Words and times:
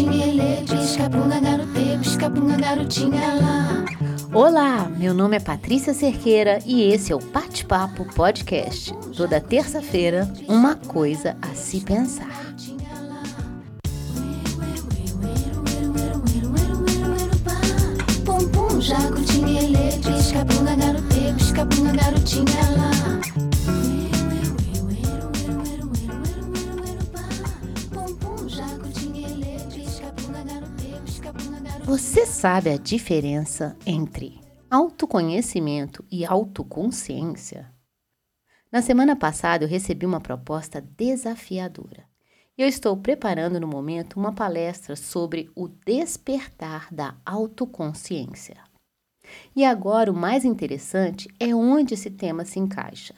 ele, 0.00 0.64
pisca 0.66 1.06
bunda 2.30 2.56
garotinha 2.56 3.34
lá. 3.34 3.84
Olá, 4.32 4.88
meu 4.96 5.12
nome 5.12 5.36
é 5.36 5.40
Patrícia 5.40 5.92
Cerqueira 5.92 6.60
e 6.64 6.84
esse 6.84 7.12
é 7.12 7.14
o 7.14 7.18
Bate-Papo 7.18 8.06
Podcast. 8.14 8.94
Toda 9.14 9.38
terça-feira, 9.38 10.26
uma 10.48 10.76
coisa 10.76 11.36
a 11.42 11.48
se 11.48 11.80
pensar. 11.82 12.54
Você 31.92 32.24
sabe 32.24 32.70
a 32.70 32.78
diferença 32.78 33.76
entre 33.84 34.40
autoconhecimento 34.70 36.02
e 36.10 36.24
autoconsciência? 36.24 37.70
Na 38.72 38.80
semana 38.80 39.14
passada 39.14 39.66
eu 39.66 39.68
recebi 39.68 40.06
uma 40.06 40.18
proposta 40.18 40.80
desafiadora. 40.80 42.06
Eu 42.56 42.66
estou 42.66 42.96
preparando 42.96 43.60
no 43.60 43.68
momento 43.68 44.18
uma 44.18 44.32
palestra 44.32 44.96
sobre 44.96 45.50
o 45.54 45.68
despertar 45.68 46.88
da 46.90 47.14
autoconsciência. 47.26 48.56
E 49.54 49.62
agora 49.62 50.10
o 50.10 50.16
mais 50.16 50.46
interessante 50.46 51.28
é 51.38 51.54
onde 51.54 51.92
esse 51.92 52.10
tema 52.10 52.46
se 52.46 52.58
encaixa. 52.58 53.14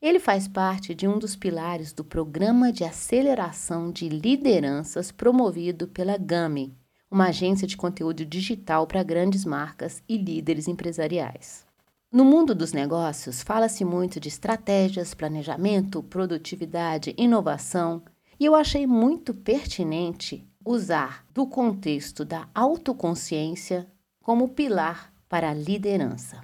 Ele 0.00 0.20
faz 0.20 0.46
parte 0.46 0.94
de 0.94 1.08
um 1.08 1.18
dos 1.18 1.34
pilares 1.34 1.92
do 1.92 2.04
programa 2.04 2.70
de 2.70 2.84
aceleração 2.84 3.90
de 3.90 4.08
lideranças 4.08 5.10
promovido 5.10 5.88
pela 5.88 6.16
GAMI, 6.16 6.72
uma 7.10 7.28
agência 7.28 7.66
de 7.66 7.76
conteúdo 7.76 8.24
digital 8.24 8.86
para 8.86 9.02
grandes 9.02 9.44
marcas 9.44 10.02
e 10.08 10.16
líderes 10.16 10.68
empresariais. 10.68 11.64
No 12.12 12.24
mundo 12.24 12.54
dos 12.54 12.72
negócios, 12.72 13.42
fala-se 13.42 13.84
muito 13.84 14.18
de 14.18 14.28
estratégias, 14.28 15.14
planejamento, 15.14 16.02
produtividade, 16.02 17.14
inovação, 17.18 18.02
e 18.38 18.44
eu 18.44 18.54
achei 18.54 18.86
muito 18.86 19.34
pertinente 19.34 20.46
usar 20.64 21.24
do 21.32 21.46
contexto 21.46 22.24
da 22.24 22.48
autoconsciência 22.54 23.86
como 24.22 24.48
pilar 24.48 25.12
para 25.28 25.50
a 25.50 25.54
liderança. 25.54 26.42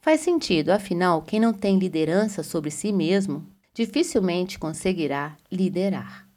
Faz 0.00 0.20
sentido, 0.20 0.70
afinal, 0.70 1.22
quem 1.22 1.38
não 1.38 1.52
tem 1.52 1.78
liderança 1.78 2.42
sobre 2.42 2.70
si 2.70 2.92
mesmo 2.92 3.46
dificilmente 3.74 4.58
conseguirá 4.58 5.36
liderar. 5.50 6.28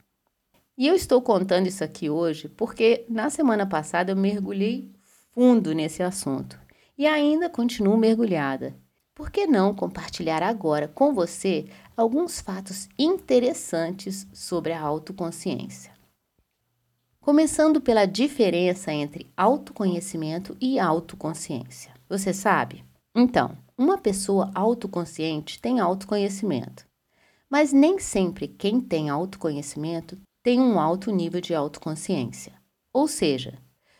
E 0.77 0.87
eu 0.87 0.93
estou 0.93 1.21
contando 1.21 1.67
isso 1.67 1.83
aqui 1.83 2.09
hoje 2.09 2.49
porque 2.49 3.05
na 3.07 3.29
semana 3.29 3.65
passada 3.65 4.11
eu 4.11 4.15
mergulhei 4.15 4.91
fundo 5.31 5.73
nesse 5.73 6.03
assunto 6.03 6.59
e 6.97 7.07
ainda 7.07 7.49
continuo 7.49 7.97
mergulhada. 7.97 8.75
Por 9.13 9.31
que 9.31 9.47
não 9.47 9.73
compartilhar 9.73 10.43
agora 10.43 10.89
com 10.89 11.13
você 11.13 11.67
alguns 11.95 12.41
fatos 12.41 12.89
interessantes 12.99 14.27
sobre 14.33 14.73
a 14.73 14.81
autoconsciência? 14.81 15.93
Começando 17.21 17.79
pela 17.79 18.05
diferença 18.05 18.91
entre 18.91 19.31
autoconhecimento 19.37 20.57
e 20.59 20.77
autoconsciência. 20.77 21.93
Você 22.09 22.33
sabe? 22.33 22.83
Então, 23.15 23.57
uma 23.77 23.97
pessoa 23.97 24.51
autoconsciente 24.53 25.61
tem 25.61 25.79
autoconhecimento, 25.79 26.85
mas 27.49 27.71
nem 27.71 27.97
sempre 27.97 28.49
quem 28.49 28.81
tem 28.81 29.09
autoconhecimento 29.09 30.17
tem 30.45 30.61
um 30.61 30.79
alto 30.79 31.09
nível 31.09 31.41
de 31.41 31.55
autoconsciência. 31.55 32.53
Ou 32.93 33.07
seja, 33.07 33.57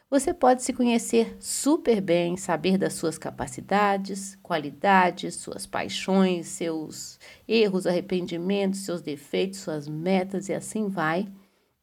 você 0.08 0.32
pode 0.32 0.62
se 0.62 0.74
conhecer 0.74 1.36
super 1.40 2.00
bem, 2.00 2.38
saber 2.38 2.78
das 2.78 2.94
suas 2.94 3.18
capacidades, 3.18 4.38
qualidades, 4.44 5.34
suas 5.34 5.66
paixões, 5.66 6.46
seus 6.46 7.20
erros, 7.48 7.88
arrependimentos, 7.88 8.82
seus 8.82 9.02
defeitos, 9.02 9.62
suas 9.62 9.88
metas 9.88 10.48
e 10.48 10.54
assim 10.54 10.88
vai. 10.88 11.28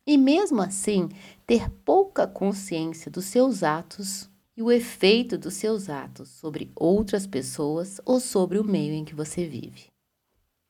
E 0.06 0.16
mesmo 0.16 0.62
assim, 0.62 1.08
ter 1.44 1.68
pouca 1.84 2.24
consciência 2.24 3.10
dos 3.10 3.24
seus 3.24 3.64
atos 3.64 4.30
e 4.56 4.62
o 4.62 4.70
efeito 4.70 5.36
dos 5.36 5.54
seus 5.54 5.90
atos 5.90 6.28
sobre 6.28 6.70
outras 6.76 7.26
pessoas 7.26 8.00
ou 8.04 8.20
sobre 8.20 8.60
o 8.60 8.64
meio 8.64 8.94
em 8.94 9.04
que 9.04 9.12
você 9.16 9.44
vive. 9.44 9.90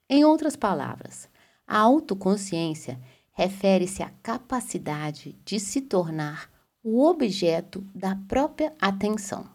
Em 0.08 0.24
outras 0.24 0.56
palavras, 0.56 1.28
a 1.66 1.76
autoconsciência 1.78 2.98
refere-se 3.32 4.02
à 4.02 4.10
capacidade 4.22 5.36
de 5.44 5.58
se 5.58 5.80
tornar 5.80 6.50
o 6.82 7.04
objeto 7.04 7.84
da 7.94 8.16
própria 8.28 8.74
atenção. 8.80 9.48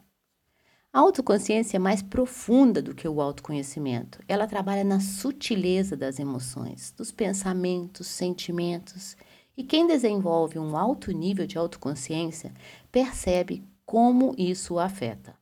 A 0.91 0.99
autoconsciência 0.99 1.77
é 1.77 1.79
mais 1.79 2.01
profunda 2.01 2.81
do 2.81 2.95
que 2.95 3.07
o 3.07 3.21
autoconhecimento. 3.21 4.19
Ela 4.27 4.47
trabalha 4.47 4.83
na 4.83 4.99
sutileza 4.99 5.95
das 5.95 6.17
emoções, 6.17 6.91
dos 6.91 7.11
pensamentos, 7.11 8.07
sentimentos. 8.07 9.15
E 9.55 9.63
quem 9.63 9.85
desenvolve 9.85 10.57
um 10.57 10.75
alto 10.75 11.11
nível 11.11 11.45
de 11.45 11.57
autoconsciência 11.57 12.53
percebe 12.91 13.63
como 13.85 14.33
isso 14.37 14.75
o 14.75 14.79
afeta. 14.79 15.35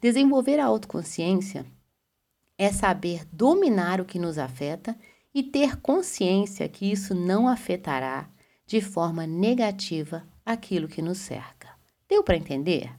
Desenvolver 0.00 0.60
a 0.60 0.66
autoconsciência 0.66 1.66
é 2.56 2.70
saber 2.70 3.24
dominar 3.32 4.00
o 4.00 4.04
que 4.04 4.18
nos 4.18 4.38
afeta 4.38 4.96
e 5.34 5.42
ter 5.42 5.80
consciência 5.80 6.68
que 6.68 6.90
isso 6.90 7.12
não 7.14 7.48
afetará 7.48 8.30
de 8.64 8.80
forma 8.80 9.26
negativa 9.26 10.24
aquilo 10.46 10.86
que 10.86 11.02
nos 11.02 11.18
cerca. 11.18 11.68
Deu 12.08 12.22
para 12.22 12.36
entender? 12.36 12.94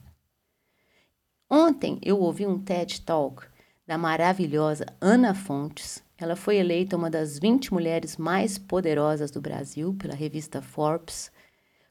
Ontem 1.48 1.98
eu 2.02 2.20
ouvi 2.20 2.46
um 2.46 2.58
TED 2.58 3.00
Talk 3.02 3.46
da 3.86 3.96
maravilhosa 3.96 4.84
Ana 5.00 5.34
Fontes. 5.34 6.04
Ela 6.18 6.36
foi 6.36 6.56
eleita 6.56 6.96
uma 6.96 7.08
das 7.08 7.38
20 7.38 7.72
mulheres 7.72 8.16
mais 8.16 8.58
poderosas 8.58 9.30
do 9.30 9.40
Brasil 9.40 9.94
pela 9.94 10.14
revista 10.14 10.60
Forbes, 10.60 11.30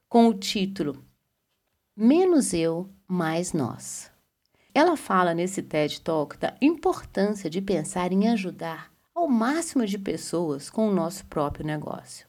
com 0.08 0.28
o 0.28 0.34
título 0.34 1.04
Menos 1.96 2.54
eu, 2.54 2.90
mais 3.08 3.54
nós. 3.54 4.12
Ela 4.74 4.98
fala 4.98 5.34
nesse 5.34 5.64
TED 5.64 6.02
Talk 6.02 6.38
da 6.38 6.56
importância 6.62 7.50
de 7.50 7.62
pensar 7.62 8.12
em 8.12 8.28
ajudar 8.28 8.95
ao 9.16 9.30
máximo 9.30 9.86
de 9.86 9.98
pessoas 9.98 10.70
com 10.70 10.90
o 10.90 10.94
nosso 10.94 11.26
próprio 11.28 11.66
negócio. 11.66 12.28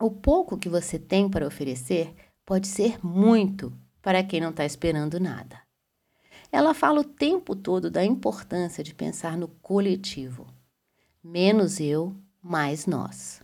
O 0.00 0.10
pouco 0.10 0.56
que 0.56 0.68
você 0.68 0.98
tem 0.98 1.28
para 1.28 1.46
oferecer 1.46 2.14
pode 2.46 2.66
ser 2.66 3.04
muito 3.04 3.70
para 4.00 4.24
quem 4.24 4.40
não 4.40 4.48
está 4.48 4.64
esperando 4.64 5.20
nada. 5.20 5.60
Ela 6.50 6.72
fala 6.72 7.00
o 7.00 7.04
tempo 7.04 7.54
todo 7.54 7.90
da 7.90 8.02
importância 8.02 8.82
de 8.82 8.94
pensar 8.94 9.36
no 9.36 9.46
coletivo. 9.46 10.46
Menos 11.22 11.78
eu, 11.78 12.16
mais 12.42 12.86
nós. 12.86 13.42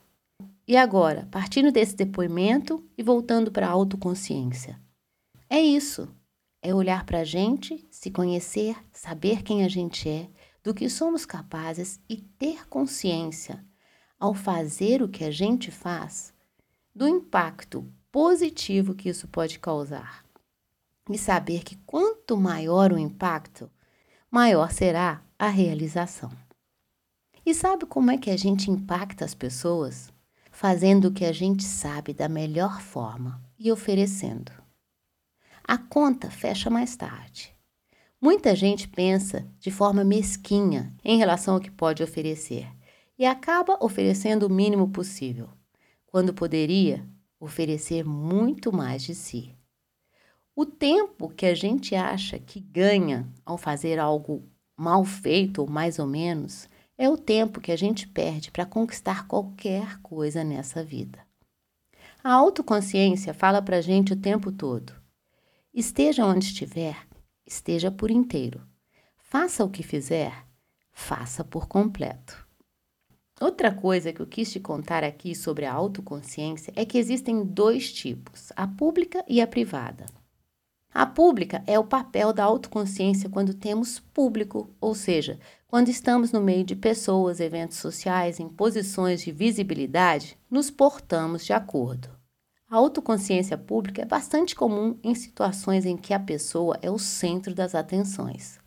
E 0.66 0.78
agora, 0.78 1.28
partindo 1.30 1.70
desse 1.70 1.94
depoimento 1.94 2.82
e 2.96 3.02
voltando 3.02 3.52
para 3.52 3.68
a 3.68 3.70
autoconsciência. 3.70 4.80
É 5.48 5.60
isso. 5.60 6.08
É 6.62 6.74
olhar 6.74 7.04
para 7.04 7.20
a 7.20 7.24
gente, 7.24 7.86
se 7.90 8.10
conhecer, 8.10 8.76
saber 8.92 9.42
quem 9.42 9.62
a 9.62 9.68
gente 9.68 10.08
é, 10.08 10.28
do 10.66 10.74
que 10.74 10.90
somos 10.90 11.24
capazes 11.24 12.00
e 12.08 12.16
ter 12.16 12.68
consciência, 12.68 13.64
ao 14.18 14.34
fazer 14.34 15.00
o 15.00 15.08
que 15.08 15.22
a 15.22 15.30
gente 15.30 15.70
faz, 15.70 16.34
do 16.92 17.06
impacto 17.06 17.88
positivo 18.10 18.92
que 18.92 19.08
isso 19.08 19.28
pode 19.28 19.60
causar. 19.60 20.24
E 21.08 21.16
saber 21.16 21.62
que 21.62 21.76
quanto 21.86 22.36
maior 22.36 22.92
o 22.92 22.98
impacto, 22.98 23.70
maior 24.28 24.72
será 24.72 25.22
a 25.38 25.46
realização. 25.46 26.32
E 27.44 27.54
sabe 27.54 27.86
como 27.86 28.10
é 28.10 28.18
que 28.18 28.32
a 28.32 28.36
gente 28.36 28.68
impacta 28.68 29.24
as 29.24 29.36
pessoas? 29.36 30.12
Fazendo 30.50 31.04
o 31.06 31.12
que 31.12 31.24
a 31.24 31.32
gente 31.32 31.62
sabe 31.62 32.12
da 32.12 32.28
melhor 32.28 32.80
forma 32.80 33.40
e 33.56 33.70
oferecendo. 33.70 34.50
A 35.62 35.78
conta 35.78 36.28
fecha 36.28 36.68
mais 36.68 36.96
tarde. 36.96 37.55
Muita 38.26 38.56
gente 38.56 38.88
pensa 38.88 39.46
de 39.60 39.70
forma 39.70 40.02
mesquinha 40.02 40.92
em 41.04 41.16
relação 41.16 41.54
ao 41.54 41.60
que 41.60 41.70
pode 41.70 42.02
oferecer 42.02 42.66
e 43.16 43.24
acaba 43.24 43.78
oferecendo 43.80 44.48
o 44.48 44.50
mínimo 44.50 44.88
possível, 44.88 45.48
quando 46.06 46.34
poderia 46.34 47.06
oferecer 47.38 48.04
muito 48.04 48.72
mais 48.72 49.04
de 49.04 49.14
si. 49.14 49.54
O 50.56 50.66
tempo 50.66 51.28
que 51.28 51.46
a 51.46 51.54
gente 51.54 51.94
acha 51.94 52.36
que 52.36 52.58
ganha 52.58 53.32
ao 53.44 53.56
fazer 53.56 53.96
algo 53.96 54.42
mal 54.76 55.04
feito 55.04 55.60
ou 55.60 55.70
mais 55.70 56.00
ou 56.00 56.06
menos 56.08 56.68
é 56.98 57.08
o 57.08 57.16
tempo 57.16 57.60
que 57.60 57.70
a 57.70 57.76
gente 57.78 58.08
perde 58.08 58.50
para 58.50 58.66
conquistar 58.66 59.28
qualquer 59.28 60.00
coisa 60.00 60.42
nessa 60.42 60.82
vida. 60.82 61.20
A 62.24 62.32
autoconsciência 62.32 63.32
fala 63.32 63.62
para 63.62 63.76
a 63.76 63.80
gente 63.80 64.12
o 64.12 64.20
tempo 64.20 64.50
todo: 64.50 64.92
esteja 65.72 66.26
onde 66.26 66.46
estiver, 66.46 67.05
esteja 67.46 67.90
por 67.90 68.10
inteiro. 68.10 68.60
Faça 69.16 69.64
o 69.64 69.70
que 69.70 69.82
fizer, 69.82 70.46
faça 70.92 71.44
por 71.44 71.68
completo. 71.68 72.46
Outra 73.40 73.70
coisa 73.70 74.12
que 74.12 74.20
eu 74.20 74.26
quis 74.26 74.50
te 74.50 74.58
contar 74.58 75.04
aqui 75.04 75.34
sobre 75.34 75.66
a 75.66 75.72
autoconsciência 75.72 76.72
é 76.74 76.86
que 76.86 76.96
existem 76.96 77.44
dois 77.44 77.92
tipos, 77.92 78.50
a 78.56 78.66
pública 78.66 79.22
e 79.28 79.40
a 79.42 79.46
privada. 79.46 80.06
A 80.92 81.04
pública 81.04 81.62
é 81.66 81.78
o 81.78 81.84
papel 81.84 82.32
da 82.32 82.44
autoconsciência 82.44 83.28
quando 83.28 83.52
temos 83.52 84.00
público, 84.00 84.74
ou 84.80 84.94
seja, 84.94 85.38
quando 85.68 85.90
estamos 85.90 86.32
no 86.32 86.40
meio 86.40 86.64
de 86.64 86.74
pessoas, 86.74 87.38
eventos 87.38 87.76
sociais, 87.76 88.40
em 88.40 88.48
posições 88.48 89.20
de 89.20 89.30
visibilidade, 89.30 90.38
nos 90.50 90.70
portamos 90.70 91.44
de 91.44 91.52
acordo. 91.52 92.15
A 92.68 92.76
autoconsciência 92.76 93.56
pública 93.56 94.02
é 94.02 94.04
bastante 94.04 94.54
comum 94.54 94.98
em 95.04 95.14
situações 95.14 95.86
em 95.86 95.96
que 95.96 96.12
a 96.12 96.18
pessoa 96.18 96.76
é 96.82 96.90
o 96.90 96.98
centro 96.98 97.54
das 97.54 97.76
atenções. 97.76 98.58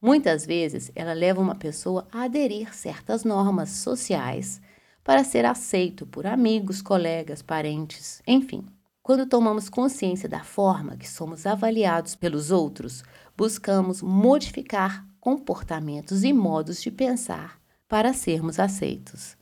Muitas 0.00 0.44
vezes, 0.44 0.92
ela 0.94 1.14
leva 1.14 1.40
uma 1.40 1.54
pessoa 1.54 2.06
a 2.12 2.24
aderir 2.24 2.74
certas 2.74 3.24
normas 3.24 3.70
sociais 3.70 4.60
para 5.02 5.24
ser 5.24 5.46
aceito 5.46 6.06
por 6.06 6.26
amigos, 6.26 6.82
colegas, 6.82 7.40
parentes, 7.40 8.20
enfim. 8.26 8.66
Quando 9.02 9.26
tomamos 9.26 9.70
consciência 9.70 10.28
da 10.28 10.44
forma 10.44 10.98
que 10.98 11.08
somos 11.08 11.46
avaliados 11.46 12.14
pelos 12.14 12.50
outros, 12.50 13.02
buscamos 13.34 14.02
modificar 14.02 15.06
comportamentos 15.18 16.22
e 16.22 16.34
modos 16.34 16.82
de 16.82 16.90
pensar 16.90 17.58
para 17.88 18.12
sermos 18.12 18.58
aceitos. 18.58 19.38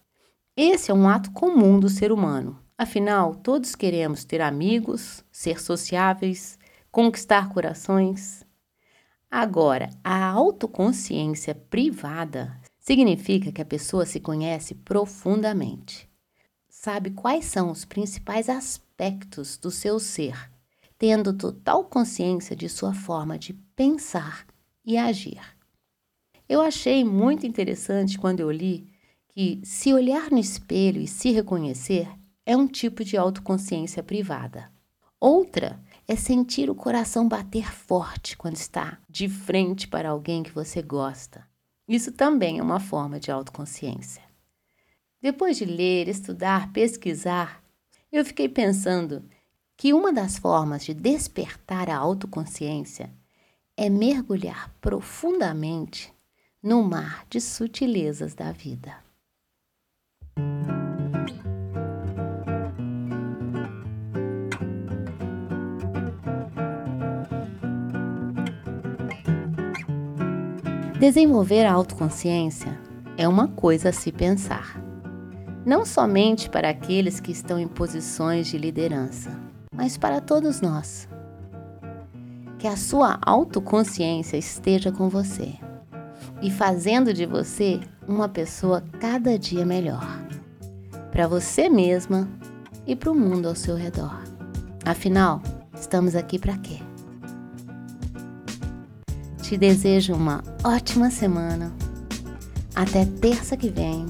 Esse 0.56 0.92
é 0.92 0.94
um 0.94 1.08
ato 1.08 1.32
comum 1.32 1.80
do 1.80 1.88
ser 1.88 2.12
humano. 2.12 2.56
Afinal, 2.82 3.34
todos 3.34 3.74
queremos 3.74 4.24
ter 4.24 4.40
amigos, 4.40 5.22
ser 5.30 5.60
sociáveis, 5.60 6.58
conquistar 6.90 7.50
corações. 7.50 8.42
Agora, 9.30 9.90
a 10.02 10.24
autoconsciência 10.24 11.54
privada 11.54 12.58
significa 12.78 13.52
que 13.52 13.60
a 13.60 13.66
pessoa 13.66 14.06
se 14.06 14.18
conhece 14.18 14.74
profundamente. 14.74 16.08
Sabe 16.70 17.10
quais 17.10 17.44
são 17.44 17.70
os 17.70 17.84
principais 17.84 18.48
aspectos 18.48 19.58
do 19.58 19.70
seu 19.70 20.00
ser, 20.00 20.50
tendo 20.96 21.34
total 21.34 21.84
consciência 21.84 22.56
de 22.56 22.66
sua 22.66 22.94
forma 22.94 23.38
de 23.38 23.52
pensar 23.76 24.46
e 24.86 24.96
agir. 24.96 25.42
Eu 26.48 26.62
achei 26.62 27.04
muito 27.04 27.46
interessante 27.46 28.18
quando 28.18 28.40
eu 28.40 28.50
li 28.50 28.90
que 29.28 29.60
se 29.64 29.92
olhar 29.92 30.30
no 30.30 30.38
espelho 30.38 30.98
e 30.98 31.06
se 31.06 31.30
reconhecer 31.30 32.08
é 32.44 32.56
um 32.56 32.66
tipo 32.66 33.04
de 33.04 33.16
autoconsciência 33.16 34.02
privada. 34.02 34.70
Outra 35.20 35.78
é 36.08 36.16
sentir 36.16 36.70
o 36.70 36.74
coração 36.74 37.28
bater 37.28 37.72
forte 37.72 38.36
quando 38.36 38.56
está 38.56 38.98
de 39.08 39.28
frente 39.28 39.86
para 39.86 40.10
alguém 40.10 40.42
que 40.42 40.50
você 40.50 40.82
gosta. 40.82 41.46
Isso 41.86 42.12
também 42.12 42.58
é 42.58 42.62
uma 42.62 42.80
forma 42.80 43.20
de 43.20 43.30
autoconsciência. 43.30 44.22
Depois 45.20 45.56
de 45.58 45.64
ler, 45.64 46.08
estudar, 46.08 46.72
pesquisar, 46.72 47.62
eu 48.10 48.24
fiquei 48.24 48.48
pensando 48.48 49.22
que 49.76 49.92
uma 49.92 50.12
das 50.12 50.38
formas 50.38 50.84
de 50.84 50.94
despertar 50.94 51.88
a 51.90 51.96
autoconsciência 51.96 53.12
é 53.76 53.88
mergulhar 53.88 54.74
profundamente 54.80 56.12
no 56.62 56.82
mar 56.82 57.24
de 57.28 57.40
sutilezas 57.40 58.34
da 58.34 58.52
vida. 58.52 58.94
Desenvolver 71.00 71.64
a 71.64 71.72
autoconsciência 71.72 72.78
é 73.16 73.26
uma 73.26 73.48
coisa 73.48 73.88
a 73.88 73.92
se 73.92 74.12
pensar, 74.12 74.78
não 75.64 75.86
somente 75.86 76.50
para 76.50 76.68
aqueles 76.68 77.18
que 77.18 77.32
estão 77.32 77.58
em 77.58 77.66
posições 77.66 78.48
de 78.48 78.58
liderança, 78.58 79.30
mas 79.74 79.96
para 79.96 80.20
todos 80.20 80.60
nós. 80.60 81.08
Que 82.58 82.66
a 82.66 82.76
sua 82.76 83.18
autoconsciência 83.22 84.36
esteja 84.36 84.92
com 84.92 85.08
você 85.08 85.54
e 86.42 86.50
fazendo 86.50 87.14
de 87.14 87.24
você 87.24 87.80
uma 88.06 88.28
pessoa 88.28 88.84
cada 89.00 89.38
dia 89.38 89.64
melhor, 89.64 90.04
para 91.10 91.26
você 91.26 91.70
mesma 91.70 92.28
e 92.86 92.94
para 92.94 93.10
o 93.10 93.14
mundo 93.14 93.48
ao 93.48 93.54
seu 93.54 93.74
redor. 93.74 94.22
Afinal, 94.84 95.40
estamos 95.74 96.14
aqui 96.14 96.38
para 96.38 96.58
quê? 96.58 96.89
Te 99.50 99.56
desejo 99.56 100.14
uma 100.14 100.44
ótima 100.62 101.10
semana. 101.10 101.72
Até 102.72 103.04
terça 103.04 103.56
que 103.56 103.68
vem. 103.68 104.06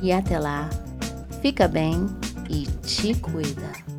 E 0.00 0.12
até 0.12 0.38
lá, 0.38 0.70
fica 1.42 1.66
bem 1.66 2.06
e 2.48 2.64
te 2.86 3.12
cuida. 3.16 3.97